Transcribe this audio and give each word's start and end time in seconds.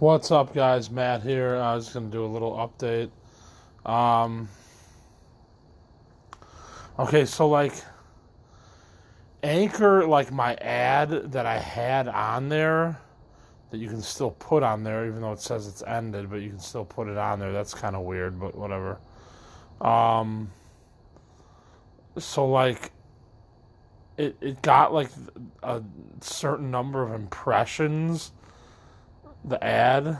What's 0.00 0.30
up, 0.30 0.54
guys? 0.54 0.90
Matt 0.90 1.20
here. 1.20 1.56
I 1.56 1.74
was 1.74 1.90
going 1.90 2.06
to 2.06 2.10
do 2.10 2.24
a 2.24 2.26
little 2.26 2.52
update. 2.52 3.10
Um, 3.84 4.48
okay, 6.98 7.26
so 7.26 7.46
like 7.46 7.74
Anchor, 9.42 10.06
like 10.06 10.32
my 10.32 10.54
ad 10.54 11.10
that 11.32 11.44
I 11.44 11.58
had 11.58 12.08
on 12.08 12.48
there 12.48 12.98
that 13.70 13.76
you 13.76 13.88
can 13.88 14.00
still 14.00 14.30
put 14.30 14.62
on 14.62 14.84
there, 14.84 15.06
even 15.06 15.20
though 15.20 15.32
it 15.32 15.40
says 15.40 15.66
it's 15.68 15.82
ended, 15.82 16.30
but 16.30 16.36
you 16.36 16.48
can 16.48 16.60
still 16.60 16.86
put 16.86 17.06
it 17.06 17.18
on 17.18 17.38
there. 17.38 17.52
That's 17.52 17.74
kind 17.74 17.94
of 17.94 18.00
weird, 18.00 18.40
but 18.40 18.54
whatever. 18.54 18.98
Um, 19.82 20.50
so 22.16 22.46
like 22.48 22.90
it 24.16 24.34
it 24.40 24.62
got 24.62 24.94
like 24.94 25.10
a 25.62 25.82
certain 26.22 26.70
number 26.70 27.02
of 27.02 27.12
impressions 27.12 28.32
the 29.44 29.62
ad 29.62 30.18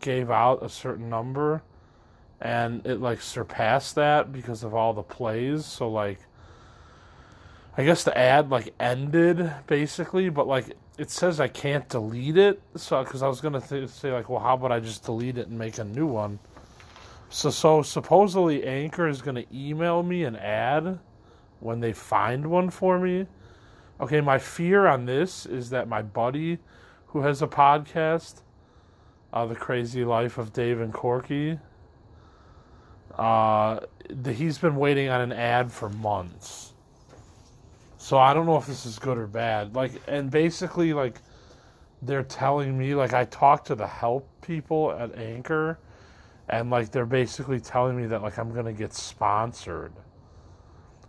gave 0.00 0.30
out 0.30 0.62
a 0.62 0.68
certain 0.68 1.08
number 1.08 1.62
and 2.40 2.84
it 2.84 3.00
like 3.00 3.22
surpassed 3.22 3.94
that 3.94 4.32
because 4.32 4.64
of 4.64 4.74
all 4.74 4.92
the 4.92 5.02
plays. 5.02 5.64
So 5.64 5.88
like 5.88 6.18
i 7.76 7.84
guess 7.84 8.04
the 8.04 8.16
ad 8.18 8.50
like 8.50 8.74
ended 8.78 9.50
basically 9.66 10.28
but 10.28 10.46
like 10.46 10.76
it 10.98 11.10
says 11.10 11.40
i 11.40 11.48
can't 11.48 11.88
delete 11.88 12.36
it. 12.36 12.60
So 12.76 13.02
because 13.02 13.22
i 13.22 13.28
was 13.28 13.40
gonna 13.40 13.60
th- 13.60 13.88
say 13.88 14.12
like 14.12 14.28
well 14.28 14.40
how 14.40 14.54
about 14.54 14.72
i 14.72 14.80
just 14.80 15.04
delete 15.04 15.38
it 15.38 15.48
and 15.48 15.58
make 15.58 15.78
a 15.78 15.84
new 15.84 16.06
one? 16.06 16.38
So 17.30 17.50
so 17.50 17.82
supposedly 17.82 18.64
anchor 18.64 19.08
is 19.08 19.22
gonna 19.22 19.44
email 19.54 20.02
me 20.02 20.24
an 20.24 20.36
ad 20.36 20.98
when 21.60 21.78
they 21.80 21.92
find 21.92 22.48
one 22.48 22.70
for 22.70 22.98
me. 22.98 23.26
Okay 24.00 24.20
my 24.20 24.38
fear 24.38 24.86
on 24.86 25.06
this 25.06 25.46
is 25.46 25.70
that 25.70 25.88
my 25.88 26.02
buddy 26.02 26.58
who 27.12 27.20
has 27.20 27.42
a 27.42 27.46
podcast, 27.46 28.40
uh, 29.34 29.44
The 29.44 29.54
Crazy 29.54 30.02
Life 30.02 30.38
of 30.38 30.52
Dave 30.52 30.80
and 30.80 30.92
Corky. 30.92 31.58
Uh, 33.18 33.80
he's 34.34 34.56
been 34.56 34.76
waiting 34.76 35.10
on 35.10 35.20
an 35.20 35.32
ad 35.32 35.70
for 35.70 35.90
months. 35.90 36.72
So 37.98 38.16
I 38.16 38.32
don't 38.32 38.46
know 38.46 38.56
if 38.56 38.66
this 38.66 38.86
is 38.86 38.98
good 38.98 39.18
or 39.18 39.26
bad. 39.26 39.74
Like, 39.74 39.92
and 40.08 40.30
basically, 40.30 40.94
like, 40.94 41.20
they're 42.00 42.22
telling 42.22 42.78
me, 42.78 42.94
like, 42.94 43.12
I 43.12 43.26
talked 43.26 43.66
to 43.66 43.74
the 43.74 43.86
help 43.86 44.26
people 44.40 44.90
at 44.92 45.14
Anchor, 45.14 45.78
and, 46.48 46.70
like, 46.70 46.92
they're 46.92 47.04
basically 47.04 47.60
telling 47.60 47.94
me 47.94 48.06
that, 48.06 48.22
like, 48.22 48.38
I'm 48.38 48.54
going 48.54 48.64
to 48.64 48.72
get 48.72 48.94
sponsored, 48.94 49.92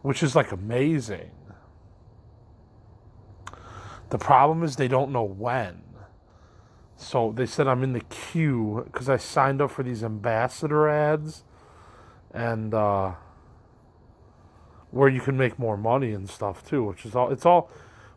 which 0.02 0.22
is, 0.22 0.36
like, 0.36 0.52
amazing. 0.52 1.32
The 4.10 4.17
problem 4.17 4.64
is 4.64 4.76
they 4.76 4.90
don't 4.90 5.12
know 5.12 5.23
when. 5.23 5.83
So 6.95 7.33
they 7.36 7.45
said 7.45 7.67
I'm 7.67 7.83
in 7.83 7.94
the 7.94 8.02
queue 8.02 8.83
because 8.86 9.09
I 9.09 9.17
signed 9.17 9.61
up 9.61 9.72
for 9.72 9.83
these 9.83 10.03
ambassador 10.03 10.88
ads, 10.88 11.44
and 12.31 12.73
uh, 12.73 13.13
where 14.91 15.09
you 15.09 15.21
can 15.21 15.38
make 15.38 15.58
more 15.58 15.77
money 15.77 16.11
and 16.11 16.30
stuff 16.30 16.67
too. 16.67 16.83
Which 16.83 17.05
is 17.05 17.16
all. 17.16 17.31
It's 17.31 17.45
all 17.45 17.69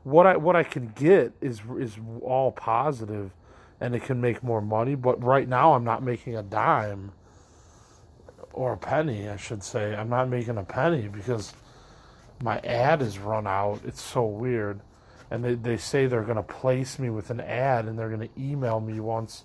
what 0.05 0.27
I 0.27 0.37
what 0.37 0.57
I 0.57 0.63
can 0.63 0.93
get 0.95 1.33
is 1.41 1.63
is 1.79 1.99
all 2.23 2.53
positive, 2.53 3.33
and 3.81 3.95
it 3.95 4.05
can 4.05 4.21
make 4.21 4.43
more 4.43 4.61
money. 4.61 4.95
But 4.95 5.23
right 5.23 5.49
now 5.49 5.75
I'm 5.75 5.85
not 5.85 6.03
making 6.03 6.37
a 6.37 6.43
dime 6.43 7.13
or 8.53 8.75
a 8.75 8.79
penny. 8.79 9.29
I 9.29 9.37
should 9.37 9.63
say 9.63 9.97
I'm 9.97 10.09
not 10.09 10.29
making 10.29 10.59
a 10.59 10.65
penny 10.65 11.09
because 11.09 11.55
my 12.43 12.59
ad 12.61 13.03
is 13.03 13.19
run 13.19 13.47
out. 13.47 13.81
It's 13.85 14.03
so 14.03 14.25
weird 14.25 14.81
and 15.31 15.45
they, 15.45 15.55
they 15.55 15.77
say 15.77 16.07
they're 16.07 16.23
going 16.23 16.37
to 16.37 16.43
place 16.43 16.99
me 16.99 17.11
with 17.11 17.31
an 17.31 17.41
ad 17.41 17.87
and 17.87 17.99
they're 17.99 18.09
going 18.09 18.29
to 18.29 18.41
email 18.41 18.81
me 18.81 19.01
once 19.01 19.45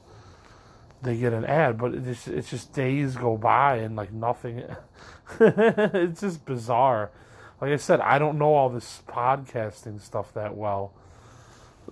they 1.01 1.17
get 1.17 1.33
an 1.33 1.45
ad 1.45 1.77
but 1.77 1.93
it's, 1.93 2.27
it's 2.27 2.49
just 2.49 2.73
days 2.73 3.15
go 3.15 3.37
by 3.37 3.77
and 3.77 3.95
like 3.95 4.11
nothing 4.11 4.63
it's 5.39 6.21
just 6.21 6.45
bizarre. 6.45 7.11
Like 7.59 7.71
i 7.71 7.77
said 7.77 7.99
i 8.01 8.19
don't 8.19 8.37
know 8.37 8.53
all 8.53 8.69
this 8.69 9.03
podcasting 9.07 10.01
stuff 10.01 10.33
that 10.33 10.55
well 10.55 10.93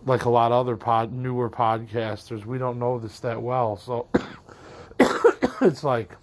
like 0.06 0.26
a 0.26 0.30
lot 0.30 0.52
of 0.52 0.60
other 0.60 0.76
pod 0.76 1.12
newer 1.12 1.50
podcasters 1.50 2.46
we 2.46 2.58
don't 2.58 2.80
know 2.80 3.00
this 3.00 3.20
that 3.20 3.42
well 3.42 3.78
so 3.78 4.08
it's 5.62 5.84
like 5.84 6.16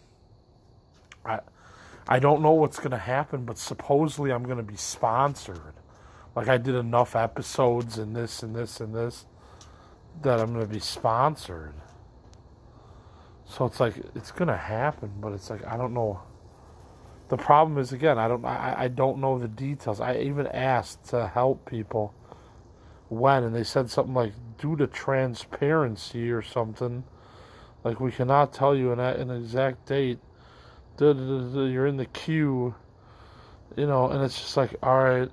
i 1.25 1.41
i 2.09 2.19
don't 2.19 2.43
know 2.43 2.53
what's 2.53 2.79
going 2.79 2.91
to 2.91 2.99
happen 2.99 3.45
but 3.45 3.59
supposedly 3.59 4.31
i'm 4.33 4.45
going 4.45 4.57
to 4.57 4.63
be 4.63 4.77
sponsored 4.77 5.75
like 6.37 6.49
I 6.49 6.59
did 6.59 6.75
enough 6.75 7.17
episodes 7.17 7.99
and 7.99 8.15
this 8.15 8.43
and 8.43 8.55
this 8.55 8.81
and 8.81 8.95
this 8.95 9.27
that 10.23 10.39
I'm 10.39 10.53
going 10.53 10.67
to 10.67 10.73
be 10.73 10.81
sponsored. 10.81 11.75
So 13.47 13.65
it's 13.65 13.81
like 13.81 13.95
it's 14.15 14.31
going 14.31 14.49
to 14.49 14.57
happen, 14.57 15.11
but 15.21 15.33
it's 15.33 15.51
like 15.51 15.67
I 15.67 15.77
don't 15.77 15.95
know. 15.95 16.21
The 17.29 17.37
problem 17.37 17.79
is 17.79 17.93
again, 17.93 18.19
I 18.19 18.29
don't 18.29 18.45
I, 18.45 18.75
I 18.79 18.89
don't 18.89 19.19
know 19.19 19.39
the 19.39 19.49
details. 19.49 20.01
I 20.01 20.19
even 20.19 20.47
asked 20.47 21.07
to 21.07 21.27
help 21.27 21.69
people 21.69 22.15
when 23.09 23.45
and 23.45 23.55
they 23.55 23.65
said 23.65 23.89
something 23.89 24.15
like 24.15 24.33
due 24.59 24.77
to 24.77 24.87
transparency 24.87 26.31
or 26.31 26.43
something 26.43 27.05
like 27.85 28.01
we 28.01 28.11
cannot 28.11 28.53
tell 28.53 28.75
you 28.75 28.91
an, 28.93 28.99
an 28.99 29.31
exact 29.31 29.87
date 29.87 30.19
you're 30.99 31.87
in 31.87 31.97
the 31.99 32.07
queue 32.07 32.75
you 33.77 33.87
know 33.87 34.09
and 34.09 34.25
it's 34.25 34.41
just 34.41 34.57
like 34.57 34.75
all 34.83 35.05
right 35.05 35.31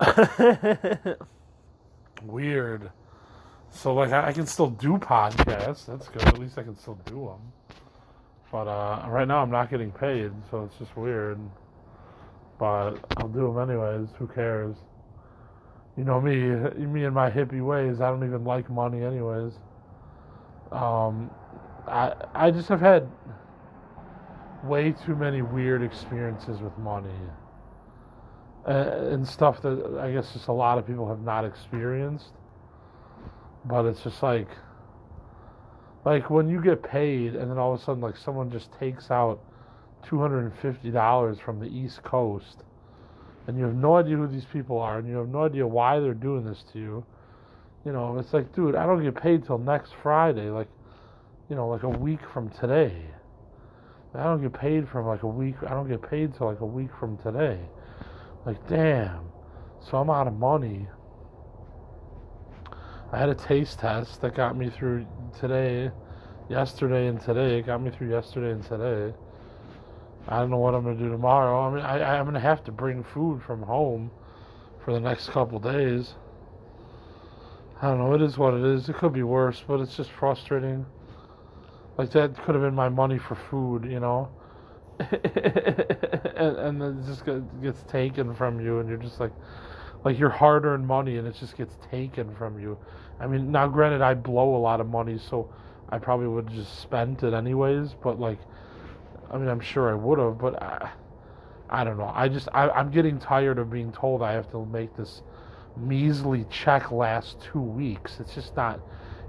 Weird. 2.24 2.90
So 3.70 3.94
like 3.94 4.12
I, 4.12 4.32
can 4.32 4.46
still 4.46 4.70
do 4.70 4.98
podcasts. 4.98 5.86
That's 5.86 6.08
good. 6.08 6.22
At 6.22 6.38
least 6.38 6.58
I 6.58 6.62
can 6.62 6.76
still 6.76 6.98
do 7.06 7.26
them. 7.26 7.52
But 8.52 8.68
uh, 8.68 9.06
right 9.08 9.26
now 9.26 9.42
I'm 9.42 9.50
not 9.50 9.70
getting 9.70 9.90
paid, 9.90 10.30
so 10.50 10.64
it's 10.64 10.76
just 10.78 10.96
weird. 10.96 11.38
But 12.58 12.94
I'll 13.16 13.28
do 13.28 13.52
them 13.52 13.68
anyways. 13.68 14.10
Who 14.18 14.28
cares? 14.28 14.76
You 15.96 16.04
know 16.04 16.20
me, 16.20 16.36
me 16.86 17.04
and 17.04 17.14
my 17.14 17.30
hippie 17.30 17.64
ways. 17.64 18.00
I 18.00 18.10
don't 18.10 18.24
even 18.24 18.44
like 18.44 18.70
money, 18.70 19.02
anyways. 19.02 19.54
Um, 20.70 21.30
I 21.86 22.14
I 22.32 22.50
just 22.50 22.68
have 22.68 22.80
had 22.80 23.08
way 24.64 24.92
too 24.92 25.14
many 25.14 25.42
weird 25.42 25.82
experiences 25.82 26.60
with 26.60 26.76
money 26.78 27.10
uh, 28.66 29.12
and 29.12 29.26
stuff 29.26 29.60
that 29.62 29.98
I 30.00 30.12
guess 30.12 30.32
just 30.32 30.48
a 30.48 30.52
lot 30.52 30.78
of 30.78 30.86
people 30.86 31.08
have 31.08 31.22
not 31.22 31.44
experienced. 31.44 32.32
But 33.64 33.86
it's 33.86 34.02
just 34.02 34.22
like, 34.22 34.48
like 36.04 36.28
when 36.28 36.48
you 36.48 36.60
get 36.62 36.82
paid 36.82 37.34
and 37.34 37.50
then 37.50 37.58
all 37.58 37.72
of 37.74 37.80
a 37.80 37.82
sudden 37.82 38.02
like 38.02 38.16
someone 38.16 38.50
just 38.50 38.70
takes 38.78 39.10
out 39.10 39.40
two 40.06 40.20
hundred 40.20 40.44
and 40.44 40.54
fifty 40.58 40.90
dollars 40.90 41.38
from 41.38 41.60
the 41.60 41.66
East 41.66 42.02
Coast, 42.02 42.62
and 43.46 43.56
you 43.58 43.64
have 43.64 43.74
no 43.74 43.96
idea 43.96 44.16
who 44.16 44.26
these 44.26 44.44
people 44.44 44.78
are, 44.78 44.98
and 44.98 45.08
you 45.08 45.16
have 45.16 45.28
no 45.28 45.44
idea 45.44 45.66
why 45.66 45.98
they're 46.00 46.12
doing 46.12 46.44
this 46.44 46.64
to 46.72 46.78
you. 46.78 47.06
You 47.86 47.92
know, 47.92 48.18
it's 48.18 48.32
like, 48.32 48.54
dude, 48.54 48.74
I 48.74 48.86
don't 48.86 49.02
get 49.02 49.14
paid 49.14 49.44
till 49.44 49.58
next 49.58 49.92
Friday, 50.02 50.48
like, 50.50 50.68
you 51.50 51.56
know, 51.56 51.68
like 51.68 51.82
a 51.82 51.88
week 51.88 52.20
from 52.32 52.48
today. 52.50 52.94
I 54.14 54.22
don't 54.24 54.40
get 54.40 54.52
paid 54.52 54.88
from 54.88 55.06
like 55.06 55.22
a 55.22 55.26
week. 55.26 55.56
I 55.66 55.70
don't 55.70 55.88
get 55.88 56.00
paid 56.02 56.34
till 56.34 56.46
like 56.46 56.60
a 56.60 56.66
week 56.66 56.90
from 57.00 57.18
today. 57.18 57.58
Like, 58.46 58.66
damn. 58.68 59.30
So 59.80 59.98
I'm 59.98 60.10
out 60.10 60.26
of 60.26 60.34
money. 60.34 60.88
I 63.12 63.18
had 63.18 63.28
a 63.28 63.34
taste 63.34 63.78
test 63.78 64.20
that 64.22 64.34
got 64.34 64.56
me 64.56 64.70
through 64.70 65.06
today, 65.38 65.90
yesterday, 66.48 67.06
and 67.06 67.20
today. 67.20 67.58
It 67.58 67.66
got 67.66 67.80
me 67.80 67.90
through 67.90 68.10
yesterday 68.10 68.50
and 68.50 68.62
today. 68.62 69.14
I 70.26 70.38
don't 70.38 70.50
know 70.50 70.58
what 70.58 70.74
I'm 70.74 70.84
to 70.84 70.94
do 70.94 71.10
tomorrow. 71.10 71.68
I 71.68 71.74
mean, 71.74 71.84
I, 71.84 72.18
I'm 72.18 72.32
to 72.32 72.40
have 72.40 72.64
to 72.64 72.72
bring 72.72 73.02
food 73.02 73.42
from 73.42 73.62
home 73.62 74.10
for 74.84 74.92
the 74.92 75.00
next 75.00 75.30
couple 75.30 75.58
days. 75.58 76.14
I 77.80 77.88
don't 77.88 77.98
know. 77.98 78.14
It 78.14 78.22
is 78.22 78.38
what 78.38 78.54
it 78.54 78.64
is. 78.64 78.88
It 78.88 78.96
could 78.96 79.12
be 79.12 79.22
worse, 79.22 79.62
but 79.66 79.80
it's 79.80 79.96
just 79.96 80.10
frustrating. 80.10 80.86
Like, 81.98 82.10
that 82.12 82.36
could 82.36 82.54
have 82.54 82.64
been 82.64 82.74
my 82.74 82.88
money 82.88 83.18
for 83.18 83.34
food, 83.34 83.84
you 83.84 84.00
know? 84.00 84.30
and, 86.36 86.56
and 86.56 86.82
it 86.82 87.06
just 87.06 87.24
gets 87.62 87.82
taken 87.84 88.34
from 88.34 88.60
you, 88.60 88.78
and 88.78 88.88
you're 88.88 88.98
just 88.98 89.20
like, 89.20 89.32
like 90.04 90.18
your 90.18 90.30
hard-earned 90.30 90.86
money, 90.86 91.16
and 91.16 91.26
it 91.26 91.34
just 91.34 91.56
gets 91.56 91.76
taken 91.90 92.34
from 92.36 92.58
you. 92.58 92.78
I 93.20 93.26
mean, 93.26 93.50
now 93.50 93.66
granted, 93.68 94.02
I 94.02 94.14
blow 94.14 94.56
a 94.56 94.58
lot 94.58 94.80
of 94.80 94.88
money, 94.88 95.18
so 95.18 95.48
I 95.88 95.98
probably 95.98 96.28
would 96.28 96.48
have 96.48 96.54
just 96.54 96.80
spent 96.80 97.22
it 97.22 97.34
anyways. 97.34 97.94
But 98.02 98.20
like, 98.20 98.38
I 99.30 99.38
mean, 99.38 99.48
I'm 99.48 99.60
sure 99.60 99.90
I 99.90 99.94
would 99.94 100.18
have, 100.18 100.38
but 100.38 100.62
I, 100.62 100.90
I 101.70 101.84
don't 101.84 101.98
know. 101.98 102.12
I 102.14 102.28
just 102.28 102.48
I, 102.52 102.68
I'm 102.70 102.90
getting 102.90 103.18
tired 103.18 103.58
of 103.58 103.70
being 103.70 103.92
told 103.92 104.22
I 104.22 104.32
have 104.32 104.50
to 104.52 104.64
make 104.66 104.96
this 104.96 105.22
measly 105.76 106.46
check 106.50 106.90
last 106.90 107.40
two 107.40 107.60
weeks. 107.60 108.18
It's 108.20 108.34
just 108.34 108.56
not 108.56 108.80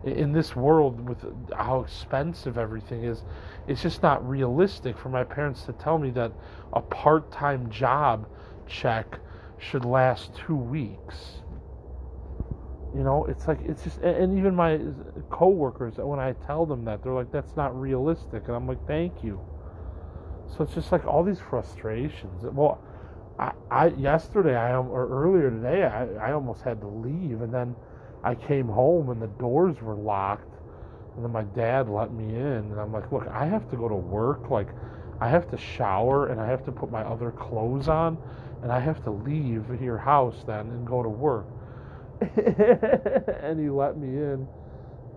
in 0.06 0.32
this 0.32 0.56
world 0.56 1.08
with 1.08 1.26
how 1.54 1.82
expensive 1.82 2.58
everything 2.58 3.04
is, 3.04 3.24
it's 3.68 3.82
just 3.82 4.04
not 4.04 4.28
realistic 4.28 4.98
for 4.98 5.10
my 5.10 5.24
parents 5.24 5.64
to 5.64 5.74
tell 5.74 5.98
me 5.98 6.12
that 6.12 6.32
a 6.74 6.82
part 6.82 7.32
time 7.32 7.70
job 7.70 8.28
check 8.68 9.20
should 9.58 9.86
last 9.86 10.36
two 10.36 10.56
weeks. 10.56 11.42
You 12.96 13.04
know, 13.04 13.26
it's 13.26 13.48
like 13.48 13.60
it's 13.64 13.84
just, 13.84 14.00
and 14.00 14.38
even 14.38 14.56
my 14.56 14.80
coworkers, 15.30 15.98
when 15.98 16.20
I 16.20 16.34
tell 16.46 16.66
them 16.66 16.86
that, 16.86 17.04
they're 17.04 17.12
like, 17.12 17.32
"That's 17.32 17.56
not 17.58 17.78
realistic," 17.80 18.44
and 18.48 18.56
I'm 18.56 18.68
like, 18.68 18.86
"Thank 18.88 19.24
you." 19.24 19.42
So 20.48 20.64
it's 20.64 20.74
just 20.74 20.92
like 20.92 21.06
all 21.06 21.24
these 21.24 21.40
frustrations. 21.40 22.44
Well, 22.44 22.80
I, 23.38 23.52
I 23.70 23.88
yesterday, 23.88 24.56
I 24.56 24.76
or 24.76 25.08
earlier 25.10 25.50
today, 25.50 25.84
I, 25.84 26.30
I 26.30 26.32
almost 26.32 26.62
had 26.62 26.80
to 26.82 26.88
leave, 26.88 27.42
and 27.42 27.54
then 27.54 27.76
I 28.26 28.36
came 28.36 28.68
home 28.68 29.10
and 29.10 29.22
the 29.22 29.28
doors 29.28 29.82
were 29.82 29.96
locked, 29.96 30.52
and 31.16 31.24
then 31.24 31.32
my 31.32 31.44
dad 31.44 31.88
let 31.88 32.12
me 32.12 32.26
in, 32.36 32.72
and 32.72 32.80
I'm 32.80 32.92
like, 32.92 33.12
"Look, 33.12 33.28
I 33.28 33.46
have 33.46 33.70
to 33.70 33.78
go 33.78 33.88
to 33.88 33.96
work. 33.96 34.50
Like, 34.50 34.70
I 35.22 35.30
have 35.30 35.50
to 35.52 35.58
shower, 35.58 36.28
and 36.28 36.42
I 36.42 36.48
have 36.48 36.66
to 36.66 36.72
put 36.72 36.92
my 36.92 37.04
other 37.04 37.32
clothes 37.32 37.88
on, 37.88 38.18
and 38.64 38.72
I 38.72 38.80
have 38.80 39.04
to 39.04 39.12
leave 39.12 39.70
your 39.82 39.98
house 39.98 40.44
then 40.46 40.68
and 40.72 40.86
go 40.86 41.04
to 41.04 41.10
work." 41.10 41.46
and 42.22 43.60
he 43.60 43.70
let 43.70 43.98
me 43.98 44.08
in, 44.08 44.48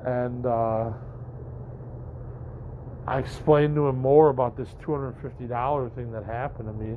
and 0.04 0.46
uh, 0.46 0.90
I 3.06 3.18
explained 3.18 3.74
to 3.76 3.88
him 3.88 3.98
more 3.98 4.28
about 4.28 4.54
this 4.56 4.68
$250 4.82 5.94
thing 5.94 6.12
that 6.12 6.24
happened 6.24 6.68
to 6.68 6.74
me 6.74 6.96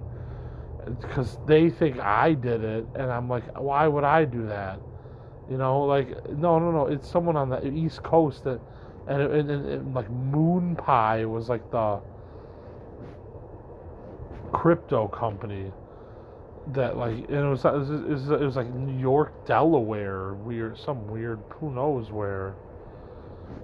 because 0.99 1.37
they 1.45 1.69
think 1.69 1.99
I 1.99 2.33
did 2.33 2.63
it, 2.65 2.85
and 2.95 3.09
I'm 3.09 3.29
like, 3.29 3.57
why 3.57 3.87
would 3.87 4.03
I 4.03 4.25
do 4.25 4.45
that? 4.47 4.79
You 5.51 5.57
know, 5.57 5.81
like 5.81 6.07
no, 6.29 6.59
no, 6.59 6.71
no. 6.71 6.87
It's 6.87 7.09
someone 7.09 7.35
on 7.35 7.49
the 7.49 7.67
East 7.67 8.01
Coast 8.03 8.45
that, 8.45 8.61
and, 9.05 9.21
and, 9.21 9.51
and, 9.51 9.93
like 9.93 10.09
MoonPay 10.09 11.29
was 11.29 11.49
like 11.49 11.69
the 11.71 11.99
crypto 14.53 15.09
company 15.09 15.73
that 16.67 16.95
like 16.95 17.15
and 17.15 17.35
it 17.35 17.49
was, 17.49 17.65
it 17.65 17.73
was 17.73 17.89
it 17.89 18.07
was, 18.07 18.29
it 18.29 18.39
was 18.39 18.55
like 18.55 18.73
New 18.73 18.97
York, 18.97 19.45
Delaware, 19.45 20.35
weird, 20.35 20.77
some 20.77 21.05
weird, 21.09 21.39
who 21.59 21.73
knows 21.73 22.11
where, 22.11 22.55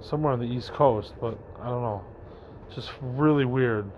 somewhere 0.01 0.33
on 0.33 0.39
the 0.39 0.45
East 0.45 0.73
Coast, 0.73 1.13
but 1.21 1.39
I 1.61 1.69
don't 1.69 1.83
know, 1.83 2.03
just 2.75 2.91
really 3.01 3.45
weird. 3.45 3.89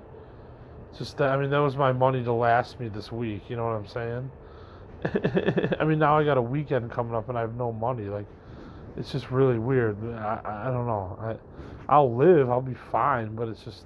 Just 0.95 1.17
that 1.17 1.31
I 1.31 1.37
mean 1.37 1.49
that 1.49 1.57
was 1.57 1.75
my 1.75 1.91
money 1.91 2.23
to 2.23 2.33
last 2.33 2.79
me 2.79 2.87
this 2.87 3.11
week. 3.11 3.49
You 3.49 3.55
know 3.55 3.65
what 3.65 3.73
I'm 3.73 3.87
saying? 3.87 4.29
I 5.79 5.85
mean 5.85 5.99
now 5.99 6.17
I 6.17 6.23
got 6.23 6.37
a 6.37 6.41
weekend 6.41 6.91
coming 6.91 7.15
up 7.15 7.29
and 7.29 7.37
I 7.37 7.41
have 7.41 7.55
no 7.55 7.71
money. 7.71 8.05
Like 8.05 8.25
it's 8.97 9.11
just 9.11 9.31
really 9.31 9.59
weird. 9.59 9.97
I 10.15 10.41
I 10.43 10.63
don't 10.65 10.87
know. 10.87 11.17
I 11.21 11.35
I'll 11.93 12.13
live. 12.15 12.49
I'll 12.49 12.61
be 12.61 12.75
fine. 12.91 13.35
But 13.35 13.47
it's 13.47 13.63
just 13.63 13.85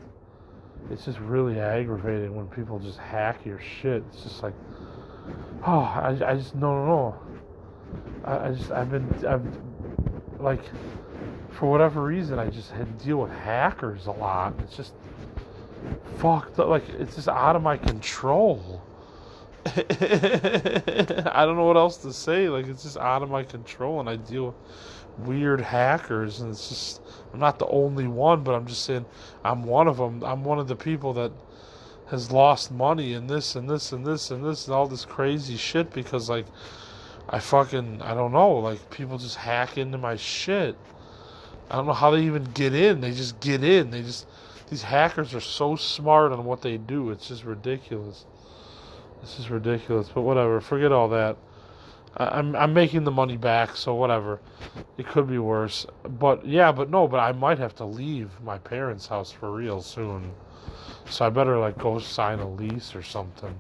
it's 0.90 1.06
just 1.06 1.20
really 1.20 1.60
aggravating 1.60 2.36
when 2.36 2.48
people 2.48 2.80
just 2.80 2.98
hack 2.98 3.46
your 3.46 3.60
shit. 3.60 4.04
It's 4.10 4.24
just 4.24 4.44
like 4.44 4.54
oh 5.66 5.80
I 5.80 6.18
I 6.26 6.36
just 6.36 6.56
no 6.56 6.74
no 6.74 6.86
no. 6.86 7.20
I, 8.26 8.48
I 8.48 8.52
just 8.54 8.72
I've 8.72 8.92
been 8.92 9.08
I've 9.28 9.46
like 10.40 10.64
for 11.52 11.70
whatever 11.70 12.04
reason 12.04 12.40
I 12.40 12.50
just 12.50 12.72
had 12.72 13.00
to 13.00 13.06
deal 13.06 13.18
with 13.18 13.32
hackers 13.32 14.08
a 14.08 14.12
lot. 14.12 14.56
It's 14.60 14.76
just 14.76 14.94
fucked 16.18 16.60
up. 16.60 16.68
Like 16.68 16.88
it's 16.90 17.16
just 17.16 17.28
out 17.28 17.56
of 17.56 17.62
my 17.62 17.78
control. 17.78 18.83
I 19.66 21.46
don't 21.46 21.56
know 21.56 21.66
what 21.66 21.78
else 21.78 21.98
to 21.98 22.12
say. 22.12 22.50
Like 22.50 22.68
it's 22.68 22.84
just 22.84 22.98
out 22.98 23.24
of 23.24 23.30
my 23.30 23.44
control, 23.44 24.00
and 24.00 24.10
I 24.10 24.18
deal 24.18 24.48
with 24.48 24.56
weird 25.28 25.62
hackers, 25.62 26.42
and 26.42 26.52
it's 26.52 26.70
just 26.70 27.02
I'm 27.34 27.40
not 27.40 27.60
the 27.60 27.68
only 27.68 28.08
one, 28.08 28.44
but 28.44 28.56
I'm 28.56 28.68
just 28.68 28.84
saying 28.84 29.06
I'm 29.44 29.64
one 29.64 29.88
of 29.88 29.98
them. 29.98 30.24
I'm 30.24 30.44
one 30.44 30.60
of 30.60 30.68
the 30.68 30.76
people 30.76 31.14
that 31.14 31.32
has 32.08 32.32
lost 32.32 32.72
money 32.72 33.14
and 33.14 33.30
this 33.30 33.56
and 33.56 33.70
this 33.70 33.92
and 33.92 34.06
this 34.06 34.32
and 34.32 34.44
this 34.46 34.68
and 34.68 34.76
all 34.76 34.88
this 34.88 35.06
crazy 35.06 35.56
shit 35.56 35.92
because 35.94 36.30
like 36.30 36.46
I 37.30 37.40
fucking 37.40 38.02
I 38.02 38.14
don't 38.14 38.34
know 38.34 38.52
like 38.56 38.90
people 38.90 39.18
just 39.18 39.38
hack 39.38 39.78
into 39.78 39.98
my 39.98 40.16
shit. 40.16 40.76
I 41.70 41.78
don't 41.78 41.88
know 41.88 41.94
how 41.94 42.12
they 42.12 42.24
even 42.24 42.44
get 42.54 42.74
in. 42.76 43.02
They 43.02 43.12
just 43.12 43.40
get 43.40 43.64
in. 43.64 43.92
They 43.92 44.02
just 44.02 44.28
these 44.70 44.84
hackers 44.84 45.34
are 45.34 45.40
so 45.40 45.76
smart 45.76 46.32
on 46.34 46.44
what 46.44 46.62
they 46.62 46.78
do. 46.78 47.12
It's 47.12 47.30
just 47.30 47.46
ridiculous. 47.46 48.26
This 49.24 49.40
is 49.40 49.50
ridiculous. 49.50 50.10
But 50.10 50.24
whatever. 50.24 50.60
Forget 50.60 50.92
all 50.92 51.08
that. 51.10 51.38
I, 52.18 52.26
I'm 52.40 52.56
I'm 52.58 52.74
making 52.74 53.06
the 53.06 53.12
money 53.12 53.38
back, 53.38 53.78
so 53.78 53.96
whatever. 53.96 54.42
It 54.98 55.08
could 55.08 55.30
be 55.30 55.40
worse. 55.40 55.86
But 56.04 56.46
yeah, 56.46 56.74
but 56.74 56.90
no. 56.90 57.08
But 57.08 57.22
I 57.22 57.32
might 57.32 57.58
have 57.58 57.74
to 57.76 57.86
leave 57.86 58.30
my 58.44 58.58
parents' 58.58 59.08
house 59.08 59.32
for 59.32 59.50
real 59.50 59.82
soon. 59.82 60.34
So 61.10 61.26
I 61.26 61.30
better 61.30 61.58
like 61.58 61.78
go 61.78 62.00
sign 62.00 62.40
a 62.40 62.50
lease 62.50 62.96
or 62.96 63.02
something. 63.02 63.60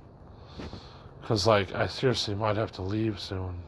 Cause 1.23 1.47
like 1.47 1.73
I 1.73 1.87
seriously 1.87 2.35
might 2.35 2.57
have 2.57 2.73
to 2.73 2.81
leave 2.81 3.19
soon. 3.19 3.63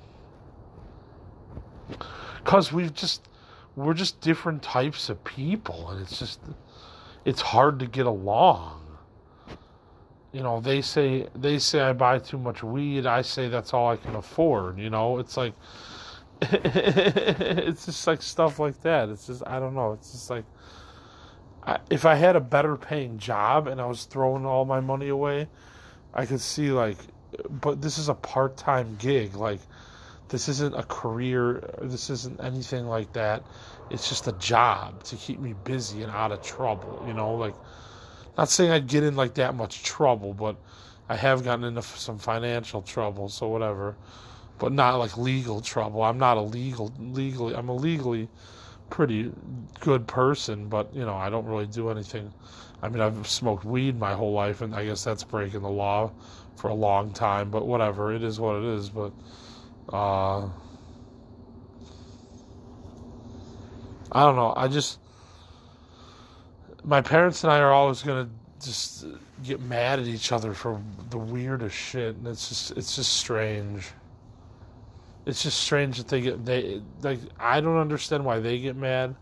Cause 2.43 2.73
we've 2.73 2.93
just 2.93 3.29
we're 3.77 3.93
just 3.93 4.19
different 4.19 4.61
types 4.61 5.07
of 5.09 5.23
people, 5.23 5.89
and 5.89 6.01
it's 6.01 6.19
just 6.19 6.41
it's 7.23 7.41
hard 7.41 7.79
to 7.79 7.87
get 7.87 8.05
along. 8.05 8.84
You 10.35 10.43
know, 10.43 10.59
they 10.59 10.81
say 10.81 11.29
they 11.33 11.59
say 11.59 11.79
I 11.79 11.93
buy 11.93 12.19
too 12.19 12.37
much 12.37 12.61
weed. 12.61 13.05
I 13.05 13.21
say 13.21 13.47
that's 13.47 13.73
all 13.73 13.89
I 13.89 13.95
can 13.95 14.15
afford. 14.15 14.77
You 14.77 14.89
know, 14.89 15.17
it's 15.19 15.37
like 15.37 15.53
it's 16.41 17.85
just 17.85 18.05
like 18.05 18.21
stuff 18.21 18.59
like 18.59 18.81
that. 18.81 19.07
It's 19.07 19.27
just 19.27 19.43
I 19.47 19.61
don't 19.61 19.75
know. 19.75 19.93
It's 19.93 20.11
just 20.11 20.29
like 20.29 20.43
I, 21.63 21.79
if 21.89 22.05
I 22.05 22.15
had 22.15 22.35
a 22.35 22.41
better 22.41 22.75
paying 22.75 23.17
job 23.17 23.67
and 23.67 23.79
I 23.79 23.85
was 23.85 24.03
throwing 24.03 24.45
all 24.45 24.65
my 24.65 24.81
money 24.81 25.07
away, 25.07 25.47
I 26.13 26.25
could 26.25 26.41
see 26.41 26.69
like, 26.69 26.97
but 27.49 27.81
this 27.81 27.97
is 27.97 28.09
a 28.09 28.13
part 28.13 28.57
time 28.57 28.97
gig. 28.99 29.35
Like, 29.35 29.61
this 30.27 30.49
isn't 30.49 30.75
a 30.75 30.83
career. 30.83 31.63
This 31.81 32.09
isn't 32.09 32.43
anything 32.43 32.87
like 32.87 33.13
that. 33.13 33.45
It's 33.89 34.09
just 34.09 34.27
a 34.27 34.33
job 34.33 35.01
to 35.05 35.15
keep 35.15 35.39
me 35.39 35.53
busy 35.63 36.03
and 36.03 36.11
out 36.11 36.33
of 36.33 36.41
trouble. 36.41 37.05
You 37.07 37.13
know, 37.13 37.35
like, 37.35 37.55
not 38.37 38.49
saying 38.49 38.71
I'd 38.71 38.87
get 38.87 39.03
in 39.03 39.15
like 39.15 39.35
that 39.35 39.55
much 39.55 39.83
trouble, 39.83 40.33
but 40.33 40.57
I 41.07 41.15
have 41.15 41.43
gotten 41.43 41.63
into 41.63 41.81
some 41.81 42.17
financial 42.17 42.81
trouble, 42.81 43.29
so 43.29 43.47
whatever. 43.47 43.95
But 44.57 44.71
not 44.71 44.95
like 44.95 45.17
legal 45.17 45.61
trouble. 45.61 46.01
I'm 46.01 46.17
not 46.17 46.37
a 46.37 46.41
legal 46.41 46.93
legally. 46.97 47.55
I'm 47.55 47.69
a 47.69 47.75
legally 47.75 48.29
pretty 48.89 49.31
good 49.81 50.07
person, 50.07 50.69
but 50.69 50.93
you 50.93 51.05
know 51.05 51.15
I 51.15 51.29
don't 51.29 51.45
really 51.45 51.67
do 51.67 51.89
anything. 51.89 52.33
I 52.81 52.89
mean 52.89 53.01
I've 53.01 53.27
smoked 53.27 53.65
weed 53.65 53.99
my 53.99 54.13
whole 54.13 54.31
life, 54.31 54.61
and 54.61 54.73
I 54.73 54.85
guess 54.85 55.03
that's 55.03 55.23
breaking 55.23 55.61
the 55.61 55.69
law 55.69 56.11
for 56.55 56.69
a 56.69 56.73
long 56.73 57.11
time. 57.11 57.51
But 57.51 57.67
whatever, 57.67 58.13
it 58.13 58.23
is 58.23 58.39
what 58.39 58.55
it 58.57 58.63
is. 58.63 58.89
But 58.89 59.11
uh, 59.91 60.47
I 64.11 64.23
don't 64.23 64.37
know. 64.37 64.53
I 64.55 64.69
just 64.69 64.99
my 66.85 67.01
parents 67.01 67.43
and 67.43 67.51
I 67.51 67.59
are 67.59 67.71
always 67.71 68.03
gonna 68.03 68.29
just 68.61 69.05
get 69.43 69.59
mad 69.61 69.99
at 69.99 70.07
each 70.07 70.31
other 70.31 70.53
for 70.53 70.81
the 71.09 71.17
weirdest 71.17 71.75
shit, 71.75 72.15
and 72.15 72.27
it's 72.27 72.49
just 72.49 72.71
it's 72.71 72.95
just 72.95 73.13
strange. 73.13 73.87
It's 75.25 75.41
just 75.41 75.59
strange 75.59 75.97
that 75.97 76.07
they 76.07 76.21
get 76.21 76.45
they 76.45 76.81
like 77.01 77.19
I 77.39 77.59
don't 77.59 77.77
understand 77.77 78.23
why 78.23 78.39
they 78.39 78.59
get 78.59 78.75
mad 78.75 79.15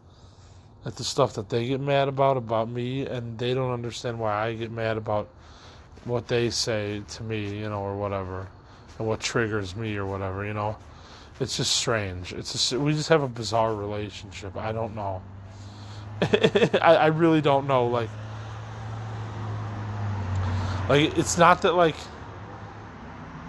at 0.86 0.98
the 0.98 1.04
stuff 1.04 1.34
that 1.34 1.50
they 1.50 1.68
get 1.68 1.80
mad 1.80 2.08
about 2.10 2.38
about 2.38 2.70
me, 2.70 3.06
and 3.06 3.38
they 3.40 3.54
don't 3.54 3.72
understand 3.72 4.20
why 4.20 4.48
I 4.48 4.54
get 4.54 4.72
mad 4.72 4.98
about 4.98 5.30
what 6.04 6.28
they 6.28 6.50
say 6.50 7.02
to 7.08 7.24
me, 7.24 7.60
you 7.60 7.70
know, 7.70 7.80
or 7.80 7.96
whatever, 7.96 8.48
and 8.98 9.08
what 9.08 9.22
triggers 9.22 9.76
me 9.76 9.96
or 9.96 10.06
whatever, 10.06 10.46
you 10.46 10.54
know. 10.54 10.76
It's 11.40 11.58
just 11.58 11.76
strange. 11.76 12.34
It's 12.34 12.52
just, 12.52 12.74
we 12.74 12.94
just 12.94 13.10
have 13.10 13.24
a 13.24 13.28
bizarre 13.28 13.74
relationship. 13.74 14.56
I 14.56 14.72
don't 14.72 14.96
know. 14.96 15.22
I, 16.22 16.96
I 16.98 17.06
really 17.08 17.42
don't 17.42 17.68
know. 17.68 17.88
Like, 17.88 18.12
like 20.90 21.18
it's 21.18 21.38
not 21.38 21.62
that 21.64 21.74
like 21.74 21.96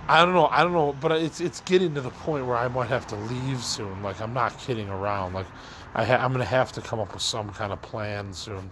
I 0.09 0.25
don't 0.25 0.35
know. 0.35 0.47
I 0.49 0.63
don't 0.63 0.73
know, 0.73 0.93
but 0.93 1.13
it's 1.13 1.41
it's 1.41 1.61
getting 1.61 1.95
to 1.95 2.01
the 2.01 2.11
point 2.11 2.47
where 2.47 2.57
I 2.57 2.69
might 2.69 2.89
have 2.89 3.07
to 3.09 3.17
leave 3.17 3.65
soon. 3.65 4.03
Like 4.03 4.21
I'm 4.21 4.35
not 4.35 4.59
kidding 4.59 4.89
around. 4.89 5.33
Like 5.33 5.47
I 5.95 6.05
ha- 6.05 6.23
I'm 6.25 6.33
gonna 6.33 6.45
have 6.45 6.73
to 6.73 6.83
come 6.83 7.01
up 7.01 7.15
with 7.15 7.23
some 7.23 7.51
kind 7.53 7.73
of 7.73 7.81
plan 7.83 8.35
soon. 8.35 8.71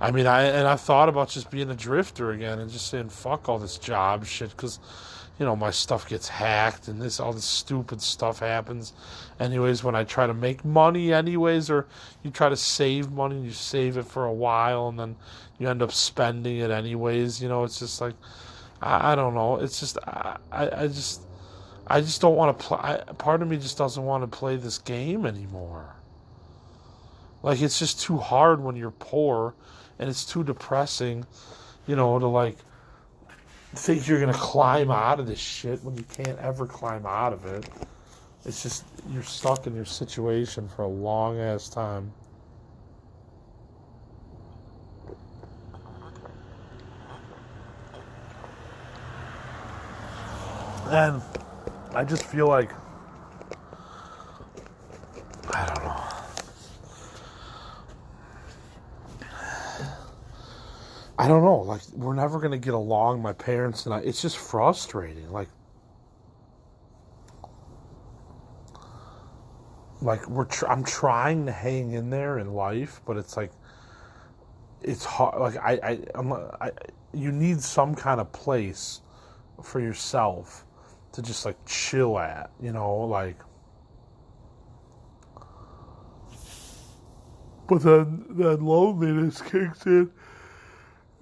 I 0.00 0.10
mean, 0.10 0.26
I 0.26 0.42
and 0.42 0.66
I 0.66 0.76
thought 0.76 1.08
about 1.08 1.28
just 1.28 1.50
being 1.50 1.70
a 1.70 1.74
drifter 1.74 2.32
again 2.32 2.58
and 2.58 2.70
just 2.70 2.88
saying 2.88 3.10
fuck 3.10 3.48
all 3.48 3.58
this 3.58 3.78
job 3.78 4.26
shit 4.26 4.50
because, 4.50 4.80
you 5.38 5.46
know, 5.46 5.54
my 5.54 5.70
stuff 5.70 6.08
gets 6.08 6.28
hacked 6.28 6.88
and 6.88 7.00
this 7.00 7.20
all 7.20 7.32
this 7.32 7.44
stupid 7.44 8.02
stuff 8.02 8.40
happens. 8.40 8.92
Anyways, 9.38 9.84
when 9.84 9.94
I 9.94 10.04
try 10.04 10.26
to 10.26 10.34
make 10.34 10.64
money, 10.64 11.12
anyways, 11.12 11.70
or 11.70 11.86
you 12.22 12.30
try 12.30 12.48
to 12.48 12.56
save 12.56 13.12
money, 13.12 13.36
and 13.36 13.44
you 13.44 13.52
save 13.52 13.96
it 13.96 14.06
for 14.06 14.24
a 14.24 14.32
while 14.32 14.88
and 14.88 14.98
then 14.98 15.16
you 15.58 15.68
end 15.68 15.82
up 15.82 15.92
spending 15.92 16.58
it 16.58 16.70
anyways. 16.70 17.40
You 17.40 17.48
know, 17.48 17.64
it's 17.64 17.78
just 17.78 18.00
like 18.00 18.14
I, 18.82 19.12
I 19.12 19.14
don't 19.14 19.34
know. 19.34 19.56
It's 19.56 19.78
just 19.78 19.98
I, 20.06 20.38
I 20.52 20.86
just 20.88 21.22
I 21.86 22.00
just 22.00 22.20
don't 22.20 22.36
want 22.36 22.58
to 22.58 22.64
play. 22.64 23.00
Part 23.18 23.42
of 23.42 23.48
me 23.48 23.56
just 23.58 23.78
doesn't 23.78 24.04
want 24.04 24.22
to 24.22 24.36
play 24.36 24.56
this 24.56 24.78
game 24.78 25.24
anymore. 25.24 25.94
Like 27.44 27.60
it's 27.60 27.78
just 27.78 28.00
too 28.00 28.16
hard 28.16 28.60
when 28.60 28.74
you're 28.74 28.90
poor, 28.90 29.54
and 29.98 30.08
it's 30.08 30.24
too 30.24 30.42
depressing, 30.42 31.26
you 31.86 31.94
know, 31.94 32.18
to 32.18 32.26
like 32.26 32.56
think 33.74 34.08
you're 34.08 34.18
gonna 34.18 34.32
climb 34.32 34.90
out 34.90 35.20
of 35.20 35.26
this 35.26 35.38
shit 35.38 35.84
when 35.84 35.94
you 35.94 36.04
can't 36.04 36.38
ever 36.38 36.66
climb 36.66 37.04
out 37.04 37.34
of 37.34 37.44
it. 37.44 37.68
It's 38.46 38.62
just 38.62 38.84
you're 39.10 39.22
stuck 39.22 39.66
in 39.66 39.74
your 39.74 39.84
situation 39.84 40.68
for 40.68 40.84
a 40.84 40.88
long 40.88 41.38
ass 41.38 41.68
time. 41.68 42.10
And 50.86 51.20
I 51.94 52.04
just 52.04 52.24
feel 52.24 52.48
like 52.48 52.70
I 55.52 55.66
don't 55.66 55.84
know. 55.84 56.04
I 61.24 61.28
don't 61.28 61.42
know. 61.42 61.58
Like 61.60 61.80
we're 61.94 62.14
never 62.14 62.38
gonna 62.38 62.58
get 62.58 62.74
along. 62.74 63.22
My 63.22 63.32
parents 63.32 63.86
and 63.86 63.94
I. 63.94 64.00
It's 64.00 64.20
just 64.20 64.36
frustrating. 64.36 65.32
Like, 65.32 65.48
like 70.02 70.28
we're. 70.28 70.44
Tr- 70.46 70.68
I'm 70.68 70.84
trying 70.84 71.46
to 71.46 71.52
hang 71.52 71.92
in 71.92 72.10
there 72.10 72.38
in 72.40 72.52
life, 72.52 73.00
but 73.06 73.16
it's 73.16 73.38
like, 73.38 73.52
it's 74.82 75.04
hard. 75.04 75.40
Like 75.40 75.56
I, 75.56 75.72
I, 75.88 76.00
I'm. 76.14 76.32
I, 76.34 76.72
you 77.14 77.32
need 77.32 77.62
some 77.62 77.94
kind 77.94 78.20
of 78.20 78.32
place 78.32 79.00
for 79.62 79.80
yourself 79.80 80.66
to 81.12 81.22
just 81.22 81.46
like 81.46 81.56
chill 81.66 82.18
at. 82.18 82.50
You 82.60 82.72
know, 82.72 82.96
like. 82.96 83.38
But 87.68 87.82
then, 87.82 88.26
then 88.30 88.64
loneliness 88.64 89.42
kicks 89.42 89.86
in 89.86 90.10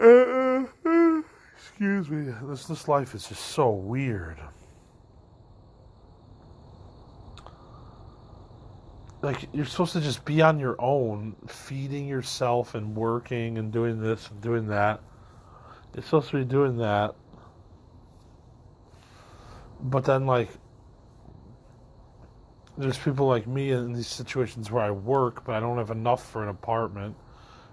uh, 0.02 1.22
excuse 1.56 2.10
me. 2.10 2.32
This 2.44 2.66
this 2.66 2.88
life 2.88 3.14
is 3.14 3.28
just 3.28 3.42
so 3.42 3.70
weird. 3.70 4.38
Like 9.22 9.48
you're 9.52 9.66
supposed 9.66 9.92
to 9.92 10.00
just 10.00 10.24
be 10.24 10.42
on 10.42 10.58
your 10.58 10.74
own, 10.80 11.36
feeding 11.46 12.08
yourself 12.08 12.74
and 12.74 12.96
working 12.96 13.58
and 13.58 13.72
doing 13.72 14.00
this 14.00 14.28
and 14.28 14.40
doing 14.40 14.66
that. 14.68 15.00
You're 15.94 16.02
supposed 16.02 16.30
to 16.30 16.38
be 16.38 16.44
doing 16.44 16.78
that. 16.78 17.14
But 19.80 20.04
then 20.04 20.26
like 20.26 20.48
there's 22.76 22.98
people 22.98 23.26
like 23.26 23.46
me 23.46 23.70
in 23.70 23.92
these 23.92 24.08
situations 24.08 24.70
where 24.70 24.82
I 24.82 24.90
work, 24.90 25.44
but 25.44 25.54
I 25.54 25.60
don't 25.60 25.78
have 25.78 25.90
enough 25.90 26.28
for 26.30 26.42
an 26.42 26.48
apartment. 26.48 27.16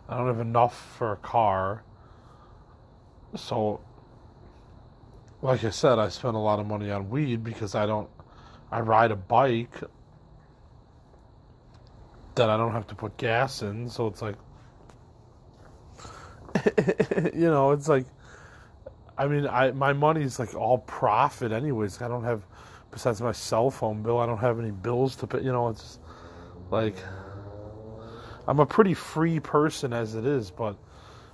I 0.07 0.17
don't 0.17 0.27
have 0.27 0.39
enough 0.39 0.95
for 0.97 1.13
a 1.13 1.17
car. 1.17 1.83
So, 3.35 3.79
like 5.41 5.63
I 5.63 5.69
said, 5.69 5.99
I 5.99 6.09
spend 6.09 6.35
a 6.35 6.39
lot 6.39 6.59
of 6.59 6.65
money 6.65 6.89
on 6.91 7.09
weed 7.09 7.43
because 7.43 7.75
I 7.75 7.85
don't. 7.85 8.09
I 8.71 8.81
ride 8.81 9.11
a 9.11 9.15
bike 9.15 9.81
that 12.35 12.49
I 12.49 12.57
don't 12.57 12.71
have 12.71 12.87
to 12.87 12.95
put 12.95 13.17
gas 13.17 13.61
in, 13.61 13.89
so 13.89 14.07
it's 14.07 14.21
like. 14.21 14.35
you 17.33 17.49
know, 17.49 17.71
it's 17.71 17.87
like. 17.87 18.05
I 19.17 19.27
mean, 19.27 19.47
I 19.47 19.71
my 19.71 19.93
money's 19.93 20.39
like 20.39 20.55
all 20.55 20.79
profit, 20.79 21.51
anyways. 21.51 22.01
I 22.01 22.07
don't 22.07 22.23
have, 22.23 22.45
besides 22.89 23.21
my 23.21 23.33
cell 23.33 23.69
phone 23.69 24.01
bill, 24.01 24.19
I 24.19 24.25
don't 24.25 24.37
have 24.37 24.59
any 24.59 24.71
bills 24.71 25.15
to 25.17 25.27
pay. 25.27 25.41
You 25.41 25.51
know, 25.51 25.69
it's 25.69 25.99
like. 26.71 26.95
I'm 28.47 28.59
a 28.59 28.65
pretty 28.65 28.95
free 28.95 29.39
person 29.39 29.93
as 29.93 30.15
it 30.15 30.25
is, 30.25 30.49
but 30.49 30.75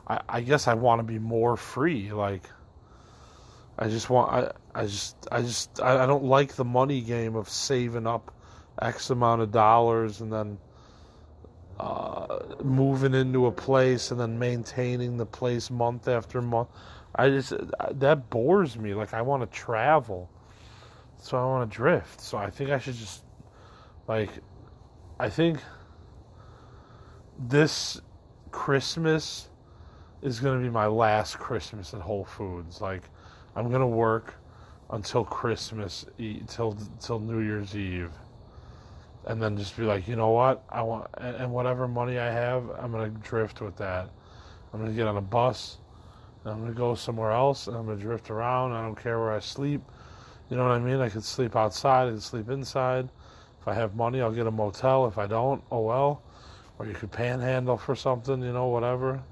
I, 0.08 0.22
I 0.28 0.42
guess 0.42 0.68
I 0.68 0.74
want 0.74 1.00
to 1.00 1.04
be 1.04 1.20
more 1.20 1.58
free. 1.58 2.12
Like, 2.12 2.44
I 3.78 3.90
just 3.90 4.10
want, 4.10 4.32
I, 4.32 4.52
I 4.80 4.86
just, 4.86 5.28
I 5.32 5.42
just, 5.42 5.82
I, 5.82 6.04
I 6.04 6.06
don't 6.06 6.24
like 6.24 6.54
the 6.54 6.66
money 6.66 7.02
game 7.02 7.36
of 7.36 7.50
saving 7.50 8.08
up 8.08 8.34
X 8.82 9.10
amount 9.10 9.42
of 9.42 9.52
dollars 9.52 10.22
and 10.22 10.32
then 10.32 10.58
uh, 11.80 12.40
moving 12.64 13.14
into 13.14 13.48
a 13.48 13.52
place 13.52 14.12
and 14.12 14.20
then 14.20 14.40
maintaining 14.40 15.18
the 15.18 15.26
place 15.26 15.70
month 15.70 16.08
after 16.08 16.42
month. 16.42 16.70
I 17.16 17.30
just, 17.30 17.54
that 17.92 18.30
bores 18.30 18.78
me. 18.78 18.94
Like, 18.94 19.14
I 19.14 19.22
want 19.22 19.50
to 19.50 19.58
travel. 19.58 20.30
So 21.18 21.38
I 21.38 21.46
want 21.46 21.70
to 21.70 21.76
drift. 21.76 22.22
So 22.22 22.38
I 22.38 22.50
think 22.50 22.70
I 22.70 22.78
should 22.78 22.96
just, 22.96 23.24
like, 24.08 24.30
I 25.20 25.30
think 25.30 25.60
this 27.40 28.00
Christmas 28.52 29.50
is 30.26 30.40
going 30.40 30.60
to 30.60 30.64
be 30.64 30.72
my 30.72 30.88
last 30.88 31.38
Christmas 31.38 31.94
at 31.94 32.02
Whole 32.02 32.26
Foods. 32.26 32.82
Like, 32.82 33.04
I'm 33.56 33.70
going 33.70 33.82
to 33.82 33.88
work 33.88 34.34
until 34.90 35.24
Christmas, 35.24 36.06
till 36.48 36.78
till 37.00 37.20
New 37.20 37.40
Year's 37.40 37.76
Eve, 37.76 38.12
and 39.26 39.42
then 39.42 39.56
just 39.56 39.78
be 39.78 39.84
like, 39.84 40.08
you 40.08 40.16
know 40.16 40.32
what, 40.32 40.64
I 40.70 40.82
want, 40.82 41.10
and 41.18 41.52
whatever 41.52 41.88
money 41.88 42.20
I 42.20 42.32
have, 42.32 42.70
I'm 42.72 42.92
going 42.92 43.14
to 43.14 43.20
drift 43.20 43.62
with 43.62 43.78
that. 43.78 44.10
I'm 44.74 44.80
going 44.80 44.92
to 44.92 44.96
get 44.96 45.08
on 45.08 45.18
a 45.18 45.22
bus, 45.22 45.78
and 46.44 46.54
I'm 46.54 46.60
going 46.60 46.74
to 46.74 46.78
go 46.78 46.96
somewhere 46.96 47.32
else, 47.32 47.68
and 47.68 47.78
I'm 47.78 47.86
going 47.86 47.98
to 47.98 48.04
drift 48.04 48.30
around. 48.30 48.74
I 48.74 48.82
don't 48.82 48.96
care 48.96 49.20
where 49.20 49.32
I 49.32 49.40
sleep. 49.40 49.82
You 50.50 50.58
know 50.58 50.64
what 50.64 50.74
I 50.74 50.80
mean? 50.80 51.00
I 51.00 51.10
could 51.10 51.24
sleep 51.24 51.56
outside, 51.56 52.08
I 52.08 52.12
could 52.12 52.24
sleep 52.24 52.50
inside. 52.50 53.10
If 53.62 53.68
I 53.68 53.74
have 53.74 53.96
money, 53.96 54.22
I'll 54.22 54.32
get 54.32 54.46
a 54.46 54.52
motel. 54.52 55.08
If 55.08 55.18
I 55.18 55.28
don't, 55.28 55.64
oh 55.72 55.82
well. 55.82 56.22
Or 56.78 56.86
you 56.86 56.94
could 56.94 57.12
panhandle 57.12 57.78
for 57.78 57.96
something, 57.96 58.42
you 58.44 58.54
know, 58.54 58.68
whatever. 58.68 59.24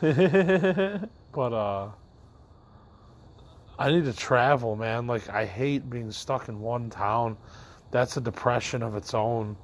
but 1.32 1.52
uh 1.52 1.88
I 3.78 3.90
need 3.90 4.04
to 4.04 4.12
travel, 4.12 4.74
man. 4.76 5.06
Like 5.06 5.28
I 5.28 5.44
hate 5.44 5.88
being 5.90 6.10
stuck 6.10 6.48
in 6.48 6.60
one 6.60 6.88
town. 6.90 7.36
That's 7.90 8.16
a 8.16 8.20
depression 8.20 8.82
of 8.82 8.96
its 8.96 9.14
own. 9.14 9.56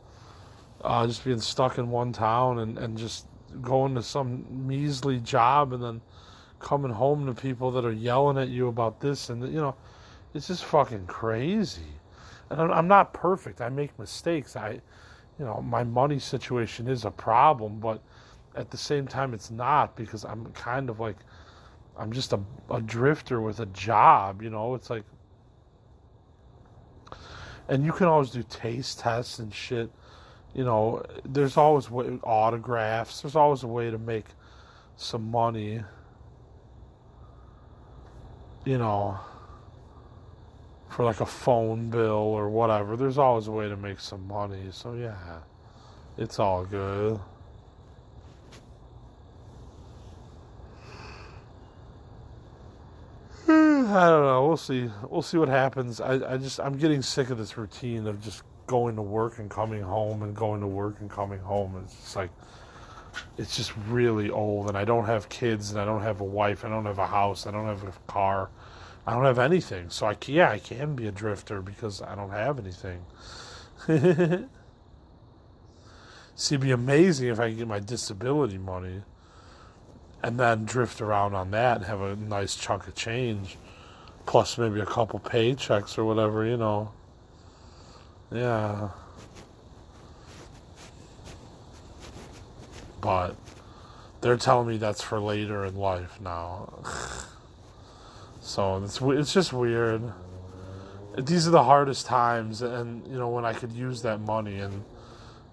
Uh, 0.83 1.07
just 1.07 1.25
being 1.25 1.41
stuck 1.41 1.79
in 1.79 1.91
one 1.91 2.13
town 2.13 2.59
and, 2.59 2.77
and 2.79 2.99
just 2.99 3.27
going 3.61 3.95
to 3.95 4.03
some 4.03 4.67
measly 4.67 5.19
job 5.21 5.73
and 5.73 5.83
then 5.83 6.01
coming 6.59 6.91
home 6.91 7.27
to 7.27 7.35
people 7.35 7.71
that 7.71 7.85
are 7.85 7.93
yelling 7.93 8.39
at 8.39 8.49
you 8.49 8.69
about 8.69 9.01
this 9.01 9.31
and 9.31 9.43
you 9.53 9.61
know, 9.61 9.75
it's 10.35 10.49
just 10.49 10.65
fucking 10.65 11.07
crazy. 11.07 11.83
And 12.51 12.61
I'm, 12.61 12.71
I'm 12.73 12.89
not 12.89 13.13
perfect. 13.15 13.61
I 13.61 13.69
make 13.69 13.97
mistakes. 13.99 14.57
I, 14.57 14.81
you 15.39 15.45
know, 15.45 15.63
my 15.63 15.85
money 15.85 16.19
situation 16.19 16.89
is 16.89 17.05
a 17.05 17.11
problem, 17.11 17.81
but 17.81 18.03
at 18.55 18.71
the 18.71 18.77
same 18.77 19.07
time 19.07 19.35
it's 19.35 19.51
not 19.51 19.97
because 19.97 20.25
I'm 20.25 20.47
kind 20.53 20.91
of 20.91 21.01
like 21.01 21.17
I'm 21.97 22.13
just 22.13 22.33
a, 22.33 22.41
a 22.71 22.81
drifter 22.81 23.41
with 23.41 23.61
a 23.61 23.67
job, 23.67 24.43
you 24.43 24.51
know. 24.51 24.75
It's 24.75 24.89
like, 24.89 25.05
and 27.69 27.85
you 27.85 27.93
can 27.93 28.07
always 28.07 28.31
do 28.31 28.43
taste 28.43 29.01
tests 29.01 29.39
and 29.39 29.53
shit. 29.53 29.91
You 30.55 30.65
know, 30.65 31.05
there's 31.25 31.57
always 31.57 31.91
way, 31.91 32.19
autographs. 32.23 33.23
There's 33.23 33.37
always 33.37 33.63
a 33.63 33.67
way 33.67 33.91
to 33.91 33.99
make 33.99 34.27
some 34.97 35.31
money. 35.31 35.83
You 38.65 38.79
know, 38.79 39.19
for 40.89 41.05
like 41.05 41.21
a 41.21 41.27
phone 41.27 41.91
bill 41.91 42.11
or 42.11 42.49
whatever. 42.49 42.97
There's 42.97 43.19
always 43.19 43.49
a 43.49 43.53
way 43.53 43.69
to 43.69 43.77
make 43.77 44.01
some 44.01 44.27
money. 44.27 44.69
So 44.71 44.95
yeah, 44.95 45.41
it's 46.17 46.39
all 46.39 46.65
good. 46.65 47.21
I 53.87 54.09
don't 54.09 54.25
know. 54.25 54.47
We'll 54.47 54.57
see. 54.57 54.91
We'll 55.09 55.23
see 55.23 55.39
what 55.39 55.49
happens. 55.49 56.01
I, 56.01 56.35
I 56.35 56.37
just 56.37 56.61
I'm 56.61 56.77
getting 56.77 57.03
sick 57.03 57.31
of 57.31 57.39
this 57.39 57.57
routine 57.57 58.07
of 58.07 58.23
just 58.23 58.43
going 58.67 58.97
to 58.97 59.03
work 59.03 59.39
and 59.39 59.51
coming 59.51 59.83
home 59.83 60.23
and 60.23 60.35
going 60.35 60.61
to 60.61 60.67
work 60.67 61.01
and 61.01 61.11
coming 61.11 61.41
home. 61.41 61.81
It's 61.85 61.95
just 61.95 62.17
like 62.17 62.31
it's 63.37 63.57
just 63.57 63.73
really 63.89 64.31
old 64.31 64.69
and 64.69 64.77
I 64.79 64.85
don't 64.85 65.05
have 65.07 65.29
kids 65.29 65.71
and 65.71 65.81
I 65.81 65.85
don't 65.85 66.03
have 66.03 66.21
a 66.21 66.25
wife, 66.25 66.65
I 66.65 66.69
don't 66.69 66.87
have 66.87 66.99
a 66.99 67.07
house, 67.07 67.47
I 67.47 67.51
don't 67.51 67.67
have 67.67 67.85
a 67.85 67.93
car. 68.07 68.51
I 69.07 69.15
don't 69.15 69.25
have 69.25 69.39
anything. 69.39 69.91
So 69.91 70.07
I 70.07 70.17
yeah, 70.27 70.51
I 70.51 70.59
can 70.59 70.95
be 70.95 71.07
a 71.07 71.13
drifter 71.13 71.61
because 71.61 72.01
I 72.01 72.15
don't 72.15 72.31
have 72.31 72.59
anything. 72.59 73.05
See, 76.35 76.55
it'd 76.55 76.63
be 76.63 76.71
amazing 76.71 77.29
if 77.29 77.41
I 77.41 77.49
could 77.49 77.59
get 77.59 77.69
my 77.69 77.81
disability 77.81 78.59
money 78.59 79.03
and 80.23 80.39
then 80.39 80.65
drift 80.65 81.01
around 81.01 81.35
on 81.35 81.51
that 81.51 81.79
and 81.79 81.87
have 81.87 82.01
a 82.01 82.17
nice 82.17 82.55
chunk 82.55 82.87
of 82.87 82.95
change 82.95 83.59
plus 84.27 84.59
maybe 84.59 84.81
a 84.81 84.87
couple 84.87 85.21
paychecks 85.21 85.99
or 85.99 86.05
whatever, 86.05 86.45
you 86.47 86.57
know. 86.57 86.93
Yeah. 88.31 88.91
But 93.01 93.37
they're 94.21 94.37
telling 94.37 94.69
me 94.69 94.77
that's 94.79 95.03
for 95.03 95.21
later 95.21 95.65
in 95.65 95.77
life 95.77 96.21
now. 96.21 96.73
so 98.41 98.83
it's 98.83 99.01
it's 99.01 99.33
just 99.33 99.53
weird. 99.53 100.03
These 101.19 101.47
are 101.47 101.51
the 101.51 101.65
hardest 101.65 102.07
times, 102.07 102.63
and 102.63 103.07
you 103.07 103.19
know 103.19 103.29
when 103.29 103.45
I 103.45 103.53
could 103.53 103.73
use 103.73 104.03
that 104.03 104.21
money, 104.21 104.61
and 104.61 104.85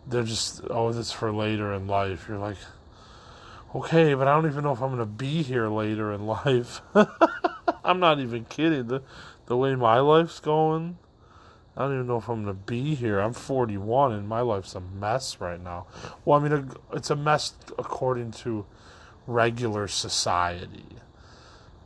they're 0.07 0.23
just 0.23 0.61
oh, 0.69 0.93
that's 0.93 1.11
for 1.11 1.33
later 1.33 1.73
in 1.73 1.87
life. 1.87 2.27
You're 2.29 2.37
like, 2.37 2.57
okay, 3.75 4.13
but 4.13 4.27
I 4.27 4.35
don't 4.35 4.45
even 4.45 4.63
know 4.63 4.71
if 4.71 4.81
I'm 4.81 4.91
gonna 4.91 5.05
be 5.05 5.41
here 5.41 5.67
later 5.67 6.13
in 6.13 6.27
life. 6.27 6.81
I'm 7.83 7.99
not 7.99 8.19
even 8.19 8.45
kidding. 8.45 8.87
The 8.87 9.01
the 9.45 9.57
way 9.57 9.75
my 9.75 9.99
life's 9.99 10.39
going, 10.39 10.97
I 11.75 11.81
don't 11.81 11.93
even 11.93 12.07
know 12.07 12.17
if 12.17 12.29
I'm 12.29 12.45
to 12.45 12.53
be 12.53 12.93
here. 12.93 13.19
I'm 13.19 13.33
41 13.33 14.13
and 14.13 14.27
my 14.27 14.41
life's 14.41 14.75
a 14.75 14.79
mess 14.79 15.39
right 15.39 15.61
now. 15.61 15.87
Well, 16.23 16.39
I 16.39 16.47
mean, 16.47 16.71
it's 16.93 17.09
a 17.09 17.15
mess 17.15 17.53
according 17.77 18.31
to 18.31 18.65
regular 19.25 19.87
society. 19.87 20.85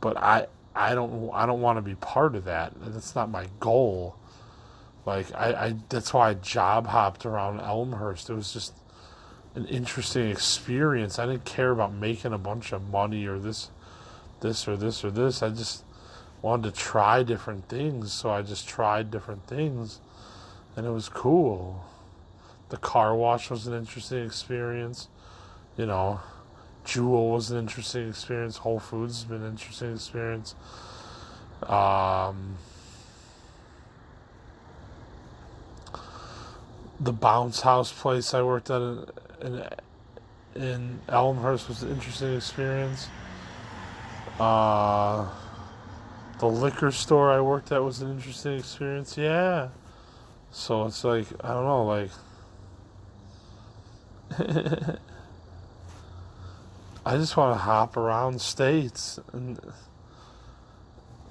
But 0.00 0.16
I 0.16 0.46
I 0.74 0.94
don't 0.94 1.30
I 1.32 1.46
don't 1.46 1.60
want 1.60 1.78
to 1.78 1.82
be 1.82 1.94
part 1.94 2.34
of 2.34 2.44
that. 2.44 2.72
That's 2.76 3.14
not 3.14 3.30
my 3.30 3.46
goal. 3.60 4.16
Like 5.06 5.26
I, 5.34 5.52
I 5.52 5.74
that's 5.88 6.12
why 6.12 6.30
I 6.30 6.34
job 6.34 6.88
hopped 6.88 7.24
around 7.24 7.60
Elmhurst. 7.60 8.28
It 8.28 8.34
was 8.34 8.52
just 8.52 8.74
an 9.54 9.66
interesting 9.66 10.28
experience. 10.28 11.18
I 11.18 11.26
didn't 11.26 11.44
care 11.44 11.70
about 11.70 11.92
making 11.92 12.32
a 12.32 12.38
bunch 12.38 12.72
of 12.72 12.90
money 12.90 13.26
or 13.26 13.38
this 13.38 13.70
this 14.44 14.68
or 14.68 14.76
this 14.76 15.02
or 15.04 15.10
this. 15.10 15.42
I 15.42 15.48
just 15.48 15.84
wanted 16.42 16.74
to 16.74 16.78
try 16.78 17.22
different 17.22 17.66
things, 17.68 18.12
so 18.12 18.30
I 18.30 18.42
just 18.42 18.68
tried 18.68 19.10
different 19.10 19.46
things 19.46 20.00
and 20.76 20.86
it 20.86 20.90
was 20.90 21.08
cool. 21.08 21.84
The 22.68 22.76
car 22.76 23.16
wash 23.16 23.50
was 23.50 23.66
an 23.66 23.74
interesting 23.74 24.24
experience. 24.24 25.08
You 25.78 25.86
know, 25.86 26.20
Jewel 26.84 27.30
was 27.30 27.50
an 27.50 27.58
interesting 27.58 28.08
experience. 28.08 28.58
Whole 28.58 28.78
Foods 28.78 29.22
has 29.22 29.24
been 29.24 29.42
an 29.42 29.50
interesting 29.50 29.94
experience. 29.94 30.54
Um, 31.62 32.56
the 37.00 37.12
bounce 37.12 37.62
house 37.62 37.92
place 37.92 38.34
I 38.34 38.42
worked 38.42 38.70
at 38.70 38.82
in, 38.82 39.06
in, 39.40 39.62
in 40.54 40.98
Elmhurst 41.08 41.68
was 41.68 41.82
an 41.82 41.92
interesting 41.92 42.34
experience. 42.34 43.08
Uh, 44.38 45.28
the 46.40 46.46
liquor 46.46 46.90
store 46.90 47.30
I 47.30 47.40
worked 47.40 47.70
at 47.72 47.82
was 47.82 48.02
an 48.02 48.10
interesting 48.10 48.58
experience. 48.58 49.16
Yeah. 49.16 49.68
So 50.50 50.86
it's 50.86 51.04
like, 51.04 51.26
I 51.40 51.48
don't 51.48 51.64
know, 51.64 51.84
like. 51.84 52.10
I 57.06 57.16
just 57.16 57.36
want 57.36 57.54
to 57.54 57.62
hop 57.62 57.96
around 57.96 58.40
states 58.40 59.20
and 59.32 59.60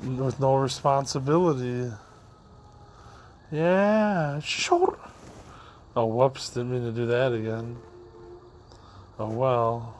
with 0.01 0.39
no 0.39 0.55
responsibility. 0.55 1.91
Yeah, 3.51 4.39
sure. 4.39 4.97
Oh, 5.95 6.05
whoops, 6.05 6.49
didn't 6.49 6.71
mean 6.71 6.83
to 6.83 6.91
do 6.91 7.05
that 7.07 7.33
again. 7.33 7.77
Oh, 9.19 9.29
well. 9.29 9.95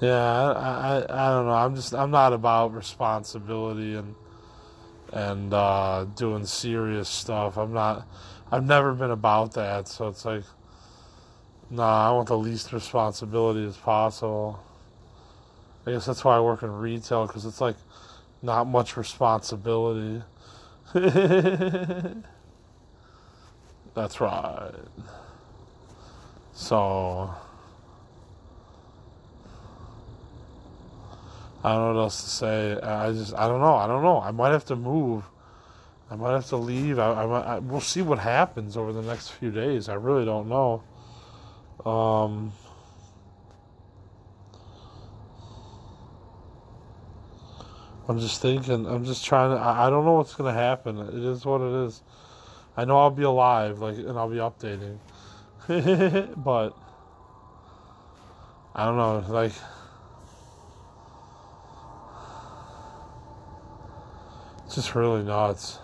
Yeah, 0.00 0.14
I, 0.14 0.98
I, 1.00 1.28
I 1.28 1.30
don't 1.34 1.46
know. 1.46 1.52
I'm 1.52 1.74
just, 1.74 1.94
I'm 1.94 2.10
not 2.10 2.32
about 2.32 2.74
responsibility 2.74 3.96
and, 3.96 4.14
and, 5.12 5.52
uh, 5.52 6.04
doing 6.16 6.46
serious 6.46 7.08
stuff. 7.08 7.58
I'm 7.58 7.72
not, 7.72 8.06
I've 8.52 8.64
never 8.64 8.94
been 8.94 9.10
about 9.10 9.54
that. 9.54 9.88
So 9.88 10.08
it's 10.08 10.24
like, 10.24 10.44
no, 11.70 11.82
I 11.82 12.12
want 12.12 12.28
the 12.28 12.38
least 12.38 12.72
responsibility 12.72 13.66
as 13.66 13.76
possible. 13.76 14.60
I 15.86 15.92
guess 15.92 16.06
that's 16.06 16.24
why 16.24 16.36
I 16.36 16.40
work 16.40 16.62
in 16.62 16.70
retail 16.70 17.26
because 17.26 17.44
it's 17.44 17.60
like 17.60 17.76
not 18.42 18.66
much 18.66 18.96
responsibility. 18.96 20.22
that's 23.94 24.20
right. 24.20 24.72
So 26.52 27.34
I 31.64 31.72
don't 31.72 31.80
know 31.80 31.94
what 31.94 32.02
else 32.02 32.22
to 32.22 32.30
say. 32.30 32.80
I 32.80 33.12
just 33.12 33.34
I 33.34 33.48
don't 33.48 33.60
know. 33.60 33.74
I 33.74 33.86
don't 33.86 34.02
know. 34.02 34.20
I 34.20 34.30
might 34.30 34.50
have 34.50 34.64
to 34.66 34.76
move. 34.76 35.24
I 36.10 36.16
might 36.16 36.32
have 36.32 36.46
to 36.48 36.56
leave. 36.56 36.98
I, 36.98 37.12
I, 37.12 37.40
I 37.56 37.58
we'll 37.58 37.80
see 37.80 38.02
what 38.02 38.18
happens 38.18 38.76
over 38.76 38.92
the 38.92 39.02
next 39.02 39.30
few 39.30 39.50
days. 39.50 39.88
I 39.88 39.94
really 39.94 40.24
don't 40.24 40.48
know. 40.48 40.82
Um, 41.84 42.52
I'm 48.08 48.20
just 48.20 48.40
thinking. 48.40 48.86
I'm 48.86 49.04
just 49.04 49.24
trying 49.24 49.56
to. 49.56 49.62
I, 49.62 49.86
I 49.86 49.90
don't 49.90 50.04
know 50.04 50.14
what's 50.14 50.34
gonna 50.34 50.54
happen. 50.54 50.98
It 50.98 51.14
is 51.14 51.44
what 51.44 51.60
it 51.60 51.86
is. 51.86 52.02
I 52.76 52.84
know 52.84 52.98
I'll 52.98 53.10
be 53.10 53.24
alive, 53.24 53.80
like, 53.80 53.96
and 53.96 54.16
I'll 54.16 54.30
be 54.30 54.36
updating. 54.36 54.98
but 56.36 56.76
I 58.74 58.84
don't 58.84 58.96
know. 58.96 59.24
Like, 59.28 59.52
it's 64.68 64.74
just 64.74 64.94
really 64.94 65.22
nuts. 65.22 65.78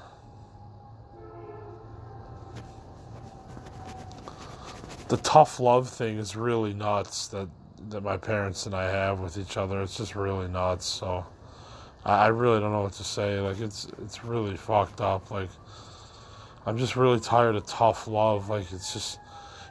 the 5.08 5.16
tough 5.18 5.60
love 5.60 5.88
thing 5.88 6.18
is 6.18 6.34
really 6.34 6.74
nuts 6.74 7.28
that 7.28 7.48
that 7.90 8.02
my 8.02 8.16
parents 8.16 8.66
and 8.66 8.74
I 8.74 8.90
have 8.90 9.20
with 9.20 9.36
each 9.36 9.56
other. 9.56 9.82
It's 9.82 9.96
just 9.96 10.16
really 10.16 10.48
nuts. 10.48 10.86
So 10.86 11.24
I, 12.04 12.24
I 12.24 12.26
really 12.28 12.58
don't 12.58 12.72
know 12.72 12.82
what 12.82 12.94
to 12.94 13.04
say. 13.04 13.38
Like 13.40 13.60
it's 13.60 13.86
it's 14.02 14.24
really 14.24 14.56
fucked 14.56 15.00
up. 15.00 15.30
Like 15.30 15.50
I'm 16.66 16.78
just 16.78 16.96
really 16.96 17.20
tired 17.20 17.54
of 17.54 17.64
tough 17.66 18.08
love. 18.08 18.48
Like 18.48 18.72
it's 18.72 18.92
just 18.92 19.20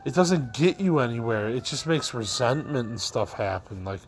it 0.05 0.13
doesn't 0.13 0.53
get 0.53 0.79
you 0.79 0.99
anywhere. 0.99 1.49
It 1.49 1.65
just 1.65 1.87
makes 1.87 2.13
resentment 2.13 2.89
and 2.89 3.01
stuff 3.01 3.33
happen. 3.33 3.83
Like 3.83 4.01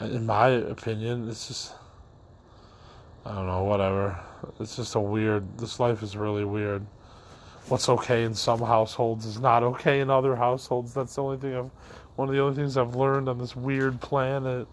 in 0.00 0.26
my 0.26 0.48
opinion, 0.48 1.28
it's 1.28 1.48
just 1.48 1.72
I 3.24 3.34
don't 3.34 3.46
know, 3.46 3.62
whatever. 3.64 4.18
It's 4.58 4.76
just 4.76 4.94
a 4.94 5.00
weird 5.00 5.58
this 5.58 5.78
life 5.78 6.02
is 6.02 6.16
really 6.16 6.44
weird 6.44 6.84
what's 7.68 7.88
okay 7.88 8.24
in 8.24 8.34
some 8.34 8.60
households 8.60 9.24
is 9.24 9.40
not 9.40 9.62
okay 9.62 10.00
in 10.00 10.10
other 10.10 10.36
households. 10.36 10.94
That's 10.94 11.14
the 11.14 11.22
only 11.22 11.36
thing 11.36 11.56
I've 11.56 11.70
one 12.16 12.28
of 12.28 12.34
the 12.34 12.40
only 12.42 12.54
things 12.54 12.76
I've 12.76 12.94
learned 12.94 13.28
on 13.28 13.38
this 13.38 13.56
weird 13.56 14.00
planet. 14.00 14.68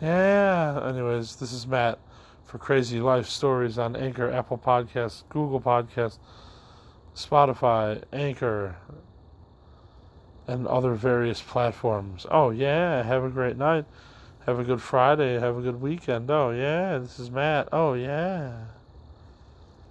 Yeah. 0.00 0.88
Anyways, 0.88 1.36
this 1.36 1.52
is 1.52 1.66
Matt 1.66 1.98
for 2.44 2.56
Crazy 2.56 3.00
Life 3.00 3.26
Stories 3.26 3.78
on 3.78 3.94
Anchor, 3.94 4.30
Apple 4.30 4.56
Podcasts, 4.56 5.24
Google 5.28 5.60
Podcasts, 5.60 6.18
Spotify, 7.14 8.02
Anchor, 8.12 8.76
and 10.46 10.66
other 10.66 10.94
various 10.94 11.42
platforms. 11.42 12.26
Oh 12.30 12.50
yeah, 12.50 13.02
have 13.02 13.24
a 13.24 13.28
great 13.28 13.58
night. 13.58 13.84
Have 14.48 14.60
a 14.60 14.64
good 14.64 14.80
Friday. 14.80 15.38
Have 15.38 15.58
a 15.58 15.60
good 15.60 15.78
weekend. 15.78 16.30
Oh 16.30 16.48
yeah, 16.52 16.96
this 16.96 17.18
is 17.18 17.30
Matt. 17.30 17.68
Oh 17.70 17.92
yeah. 17.92 18.77